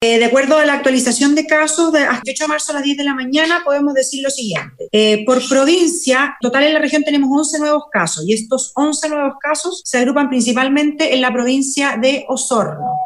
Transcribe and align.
Eh, 0.00 0.20
de 0.20 0.26
acuerdo 0.26 0.56
a 0.56 0.64
la 0.64 0.74
actualización 0.74 1.34
de 1.34 1.44
casos, 1.44 1.92
de 1.92 2.04
hasta 2.04 2.30
8 2.30 2.44
de 2.44 2.48
marzo 2.48 2.70
a 2.70 2.76
las 2.76 2.84
10 2.84 2.98
de 2.98 3.02
la 3.02 3.14
mañana, 3.14 3.62
podemos 3.64 3.94
decir 3.94 4.22
lo 4.22 4.30
siguiente. 4.30 4.88
Eh, 4.92 5.24
por 5.26 5.40
provincia, 5.48 6.36
total 6.40 6.62
en 6.62 6.74
la 6.74 6.78
región 6.78 7.02
tenemos 7.02 7.28
11 7.32 7.58
nuevos 7.58 7.84
casos 7.90 8.24
y 8.24 8.32
estos 8.32 8.70
11 8.76 9.08
nuevos 9.08 9.34
casos 9.40 9.82
se 9.84 9.98
agrupan 9.98 10.28
principalmente 10.28 11.16
en 11.16 11.20
la 11.20 11.32
provincia 11.32 11.98
de 12.00 12.24
Osorno. 12.28 12.97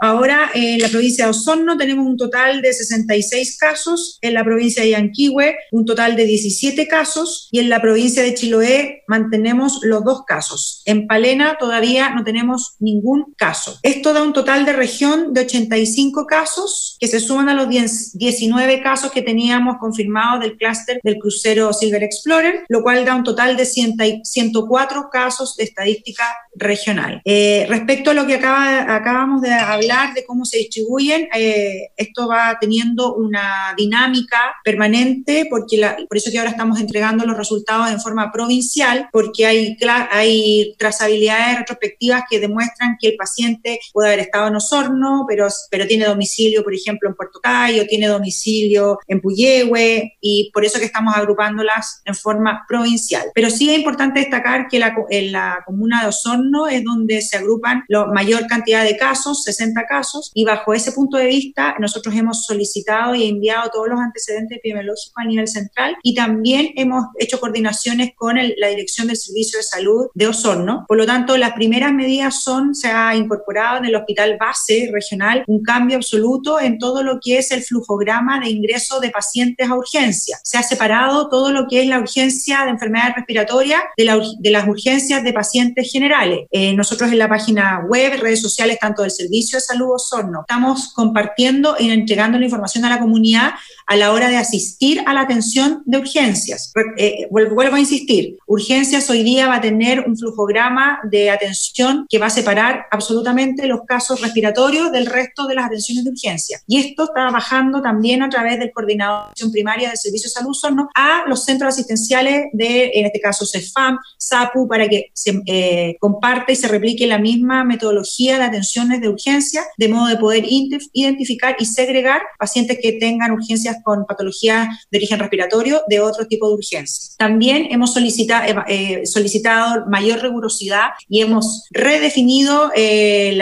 Ahora 0.00 0.50
en 0.54 0.80
la 0.80 0.88
provincia 0.88 1.24
de 1.24 1.30
Osorno 1.30 1.76
tenemos 1.76 2.06
un 2.06 2.16
total 2.16 2.62
de 2.62 2.72
66 2.72 3.58
casos, 3.58 4.18
en 4.20 4.34
la 4.34 4.44
provincia 4.44 4.82
de 4.82 4.90
Yanquihue 4.90 5.56
un 5.72 5.84
total 5.84 6.16
de 6.16 6.24
17 6.24 6.86
casos 6.88 7.48
y 7.50 7.60
en 7.60 7.68
la 7.68 7.80
provincia 7.80 8.22
de 8.22 8.34
Chiloé 8.34 9.04
mantenemos 9.06 9.80
los 9.82 10.04
dos 10.04 10.22
casos. 10.26 10.82
En 10.84 11.06
Palena 11.06 11.56
todavía 11.58 12.10
no 12.10 12.24
tenemos 12.24 12.76
ningún 12.78 13.34
caso. 13.36 13.78
Esto 13.82 14.12
da 14.12 14.22
un 14.22 14.32
total 14.32 14.64
de 14.64 14.72
región 14.72 15.32
de 15.32 15.42
85 15.42 16.26
casos 16.26 16.96
que 17.00 17.08
se 17.08 17.20
suman 17.20 17.48
a 17.48 17.54
los 17.54 17.68
19 17.68 18.82
casos 18.82 19.10
que 19.10 19.22
teníamos 19.22 19.76
confirmados 19.78 20.40
del 20.40 20.56
clúster 20.56 21.00
del 21.02 21.18
crucero 21.18 21.72
Silver 21.72 22.02
Explorer, 22.02 22.64
lo 22.68 22.82
cual 22.82 23.04
da 23.04 23.14
un 23.14 23.24
total 23.24 23.56
de 23.56 23.64
104 23.64 25.08
casos 25.10 25.56
de 25.56 25.64
estadística 25.64 26.24
regional. 26.58 27.20
Eh, 27.24 27.66
respecto 27.68 28.10
a 28.10 28.14
lo 28.14 28.26
que 28.26 28.34
acaba, 28.34 28.94
acabamos 28.94 29.40
de 29.42 29.52
hablar 29.52 30.14
de 30.14 30.24
cómo 30.24 30.44
se 30.44 30.58
distribuyen, 30.58 31.28
eh, 31.34 31.90
esto 31.96 32.28
va 32.28 32.58
teniendo 32.60 33.14
una 33.14 33.74
dinámica 33.76 34.38
permanente, 34.64 35.46
porque 35.48 35.80
por 36.08 36.16
eso 36.16 36.30
que 36.30 36.38
ahora 36.38 36.50
estamos 36.50 36.80
entregando 36.80 37.24
los 37.24 37.36
resultados 37.36 37.90
en 37.90 38.00
forma 38.00 38.30
provincial, 38.32 39.08
porque 39.12 39.46
hay, 39.46 39.76
hay 40.10 40.74
trazabilidades 40.78 41.60
retrospectivas 41.60 42.24
que 42.28 42.40
demuestran 42.40 42.96
que 43.00 43.08
el 43.08 43.16
paciente 43.16 43.78
puede 43.92 44.08
haber 44.08 44.20
estado 44.20 44.48
en 44.48 44.56
Osorno, 44.56 45.24
pero, 45.28 45.48
pero 45.70 45.86
tiene 45.86 46.06
domicilio, 46.06 46.64
por 46.64 46.74
ejemplo, 46.74 47.08
en 47.08 47.14
Puerto 47.14 47.40
Cayo, 47.40 47.86
tiene 47.86 48.08
domicilio 48.08 48.98
en 49.06 49.20
Puyehue, 49.20 50.16
y 50.20 50.50
por 50.52 50.64
eso 50.64 50.78
que 50.78 50.84
estamos 50.84 51.14
agrupándolas 51.16 52.02
en 52.04 52.14
forma 52.14 52.64
provincial. 52.68 53.24
Pero 53.34 53.50
sí 53.50 53.70
es 53.70 53.78
importante 53.78 54.20
destacar 54.20 54.68
que 54.68 54.80
en 55.10 55.32
la 55.32 55.58
comuna 55.64 56.02
de 56.02 56.08
Osorno 56.08 56.47
es 56.68 56.84
donde 56.84 57.20
se 57.20 57.36
agrupan 57.36 57.84
la 57.88 58.06
mayor 58.06 58.46
cantidad 58.46 58.84
de 58.84 58.96
casos, 58.96 59.42
60 59.44 59.84
casos, 59.86 60.30
y 60.34 60.44
bajo 60.44 60.74
ese 60.74 60.92
punto 60.92 61.16
de 61.16 61.26
vista 61.26 61.74
nosotros 61.78 62.14
hemos 62.14 62.44
solicitado 62.44 63.14
y 63.14 63.28
enviado 63.28 63.70
todos 63.70 63.88
los 63.88 64.00
antecedentes 64.00 64.58
epidemiológicos 64.58 65.12
a 65.16 65.24
nivel 65.24 65.48
central 65.48 65.96
y 66.02 66.14
también 66.14 66.70
hemos 66.76 67.06
hecho 67.18 67.40
coordinaciones 67.40 68.12
con 68.14 68.36
la 68.36 68.68
Dirección 68.68 69.06
del 69.06 69.16
Servicio 69.16 69.58
de 69.58 69.62
Salud 69.62 70.06
de 70.14 70.26
Osorno. 70.26 70.84
Por 70.88 70.96
lo 70.96 71.06
tanto, 71.06 71.36
las 71.36 71.52
primeras 71.52 71.92
medidas 71.92 72.42
son, 72.42 72.74
se 72.74 72.88
ha 72.88 73.14
incorporado 73.14 73.78
en 73.78 73.86
el 73.86 73.96
hospital 73.96 74.36
base 74.38 74.90
regional 74.92 75.44
un 75.46 75.62
cambio 75.62 75.96
absoluto 75.96 76.60
en 76.60 76.78
todo 76.78 77.02
lo 77.02 77.18
que 77.22 77.38
es 77.38 77.50
el 77.50 77.62
flujograma 77.62 78.40
de 78.40 78.50
ingreso 78.50 79.00
de 79.00 79.10
pacientes 79.10 79.68
a 79.68 79.74
urgencia. 79.74 80.38
Se 80.42 80.58
ha 80.58 80.62
separado 80.62 81.28
todo 81.28 81.52
lo 81.52 81.66
que 81.68 81.82
es 81.82 81.88
la 81.88 81.98
urgencia 81.98 82.64
de 82.64 82.70
enfermedades 82.70 83.16
respiratorias 83.16 83.82
de, 83.96 84.04
de 84.38 84.50
las 84.50 84.68
urgencias 84.68 85.22
de 85.22 85.32
pacientes 85.32 85.90
generales. 85.90 86.37
Eh, 86.50 86.74
nosotros 86.74 87.10
en 87.10 87.18
la 87.18 87.28
página 87.28 87.84
web, 87.88 88.20
redes 88.20 88.40
sociales, 88.40 88.78
tanto 88.78 89.02
del 89.02 89.10
Servicio 89.10 89.56
de 89.56 89.62
Salud 89.62 89.94
Osorno, 89.94 90.40
estamos 90.40 90.92
compartiendo 90.92 91.76
y 91.78 91.90
entregando 91.90 92.38
la 92.38 92.44
información 92.44 92.84
a 92.84 92.90
la 92.90 93.00
comunidad 93.00 93.52
a 93.88 93.96
la 93.96 94.12
hora 94.12 94.28
de 94.28 94.36
asistir 94.36 95.02
a 95.06 95.14
la 95.14 95.22
atención 95.22 95.82
de 95.86 95.98
urgencias. 95.98 96.72
Eh, 96.98 97.26
vuelvo, 97.30 97.74
a 97.74 97.80
insistir, 97.80 98.36
urgencias 98.46 99.08
hoy 99.08 99.22
día 99.22 99.48
va 99.48 99.56
a 99.56 99.60
tener 99.62 100.00
un 100.00 100.16
flujograma 100.16 101.00
de 101.04 101.30
atención 101.30 102.06
que 102.08 102.18
va 102.18 102.26
a 102.26 102.30
separar 102.30 102.86
absolutamente 102.90 103.66
los 103.66 103.80
casos 103.86 104.20
respiratorios 104.20 104.92
del 104.92 105.06
resto 105.06 105.46
de 105.46 105.54
las 105.54 105.66
atenciones 105.66 106.04
de 106.04 106.10
urgencia. 106.10 106.60
Y 106.66 106.78
esto 106.78 107.04
está 107.04 107.30
bajando 107.30 107.80
también 107.80 108.22
a 108.22 108.28
través 108.28 108.58
del 108.58 108.72
coordinador 108.72 109.20
de 109.20 109.24
atención 109.30 109.52
primaria 109.52 109.88
del 109.88 109.96
Servicio 109.96 110.28
de 110.28 110.34
Salud 110.34 110.50
Osorno 110.50 110.90
a 110.94 111.24
los 111.26 111.44
centros 111.44 111.72
asistenciales 111.72 112.48
de, 112.52 112.90
en 112.92 113.06
este 113.06 113.20
caso, 113.20 113.46
CEFAM, 113.46 113.98
SAPU, 114.18 114.68
para 114.68 114.86
que 114.86 115.10
se 115.14 115.40
eh, 115.46 115.96
comparte 115.98 116.52
y 116.52 116.56
se 116.56 116.68
replique 116.68 117.06
la 117.06 117.18
misma 117.18 117.64
metodología 117.64 118.36
de 118.36 118.44
atenciones 118.44 119.00
de 119.00 119.08
urgencia, 119.08 119.62
de 119.78 119.88
modo 119.88 120.08
de 120.08 120.16
poder 120.18 120.44
identificar 120.46 121.56
y 121.58 121.64
segregar 121.64 122.20
pacientes 122.38 122.78
que 122.82 122.92
tengan 122.92 123.30
urgencias 123.30 123.77
con 123.82 124.06
patologías 124.06 124.68
de 124.90 124.98
origen 124.98 125.18
respiratorio 125.18 125.82
de 125.88 126.00
otro 126.00 126.26
tipo 126.26 126.48
de 126.48 126.54
urgencias. 126.54 127.14
También 127.18 127.68
hemos 127.70 127.92
solicitado, 127.92 128.64
eh, 128.68 129.06
solicitado 129.06 129.86
mayor 129.86 130.22
rigurosidad 130.22 130.90
y 131.08 131.20
hemos 131.22 131.66
redefinido 131.70 132.70
eh, 132.74 133.38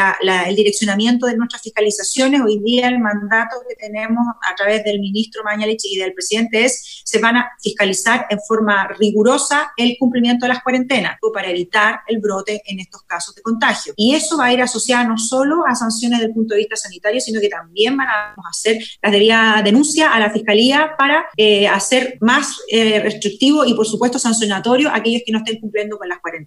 el 0.47 0.57
direccionamiento 0.57 1.27
de 1.27 1.37
nuestras 1.37 1.63
fiscalizaciones. 1.63 2.41
Hoy 2.41 2.61
día 2.61 2.89
el 2.89 2.99
mandato 2.99 3.57
que 3.69 3.75
tenemos 3.77 4.27
a 4.51 4.55
través 4.55 4.85
del 4.85 5.01
ministro 5.01 5.45
Mañalich 5.45 5.85
y 5.85 5.99
del 5.99 6.15
presidente 6.15 6.65
es 6.65 7.03
se 7.05 7.19
van 7.19 7.37
a 7.37 7.51
fiscalizar 7.61 8.27
en 8.31 8.39
forma 8.47 8.89
rigurosa 8.99 9.73
el 9.77 9.97
cumplimiento 9.99 10.47
de 10.47 10.55
las 10.55 10.63
cuarentenas 10.63 11.19
para 11.33 11.51
evitar 11.51 12.01
el 12.07 12.19
brote 12.19 12.63
en 12.67 12.81
estos 12.81 13.03
casos 13.03 13.35
de 13.35 13.43
contagio. 13.43 13.93
Y 13.97 14.15
eso 14.15 14.37
va 14.39 14.47
a 14.47 14.53
ir 14.53 14.63
asociado 14.63 15.09
no 15.09 15.19
solo 15.19 15.67
a 15.67 15.75
sanciones 15.75 16.19
desde 16.19 16.29
el 16.29 16.35
punto 16.35 16.55
de 16.55 16.61
vista 16.61 16.77
sanitario, 16.77 17.21
sino 17.21 17.41
que 17.41 17.49
también 17.49 17.97
van 17.97 18.09
a 18.09 18.35
hacer 18.49 18.83
la 19.03 19.11
debida 19.11 19.61
denuncia 19.65 20.13
a 20.13 20.21
la 20.27 20.33
Fiscalía 20.33 20.95
para 20.99 21.27
eh, 21.37 21.69
hacer 21.69 22.19
más 22.21 22.59
eh, 22.71 23.01
restrictivo 23.01 23.65
y, 23.65 23.75
por 23.75 23.87
supuesto, 23.87 24.19
sancionatorio 24.19 24.89
a 24.89 24.97
aquellos 24.97 25.23
que 25.25 25.33
no 25.33 25.39
estén 25.39 25.61
cumpliendo 25.61 25.99
con 25.99 26.09
las 26.09 26.19
cuarentenas. 26.19 26.47